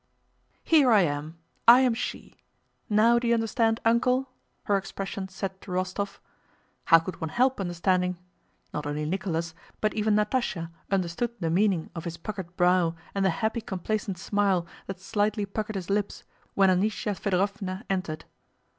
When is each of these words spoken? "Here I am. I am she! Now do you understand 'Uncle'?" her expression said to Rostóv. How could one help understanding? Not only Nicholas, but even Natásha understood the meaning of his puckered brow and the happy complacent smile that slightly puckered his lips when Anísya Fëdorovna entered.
"Here 0.63 0.91
I 0.91 1.01
am. 1.01 1.37
I 1.67 1.81
am 1.81 1.93
she! 1.93 2.35
Now 2.89 3.19
do 3.19 3.27
you 3.27 3.35
understand 3.35 3.79
'Uncle'?" 3.85 4.31
her 4.63 4.75
expression 4.75 5.27
said 5.27 5.61
to 5.61 5.69
Rostóv. 5.69 6.17
How 6.85 6.97
could 6.97 7.21
one 7.21 7.29
help 7.29 7.59
understanding? 7.59 8.17
Not 8.73 8.87
only 8.87 9.05
Nicholas, 9.05 9.53
but 9.79 9.93
even 9.93 10.15
Natásha 10.15 10.71
understood 10.89 11.35
the 11.39 11.51
meaning 11.51 11.91
of 11.93 12.05
his 12.05 12.17
puckered 12.17 12.55
brow 12.57 12.95
and 13.13 13.23
the 13.23 13.29
happy 13.29 13.61
complacent 13.61 14.17
smile 14.17 14.65
that 14.87 14.99
slightly 14.99 15.45
puckered 15.45 15.75
his 15.75 15.91
lips 15.91 16.23
when 16.55 16.71
Anísya 16.71 17.11
Fëdorovna 17.21 17.83
entered. 17.87 18.25